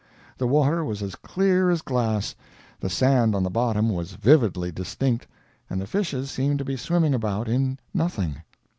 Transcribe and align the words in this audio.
The 0.39 0.47
water 0.47 0.83
was 0.83 1.03
as 1.03 1.13
clear 1.13 1.69
as 1.69 1.83
glass, 1.83 2.33
the 2.79 2.89
sand 2.89 3.35
on 3.35 3.43
the 3.43 3.51
bottom 3.51 3.87
was 3.89 4.13
vividly 4.13 4.71
distinct, 4.71 5.27
and 5.69 5.79
the 5.79 5.85
fishes 5.85 6.31
seemed 6.31 6.57
to 6.57 6.65
be 6.65 6.75
swimming 6.75 7.13
about 7.13 7.47
in 7.47 7.77
nothing. 7.93 8.37